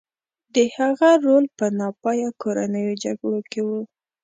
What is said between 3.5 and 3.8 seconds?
کې و.